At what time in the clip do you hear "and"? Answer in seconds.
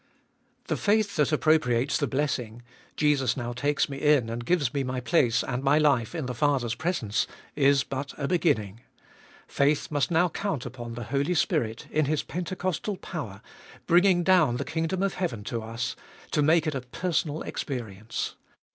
4.31-4.43, 5.43-5.61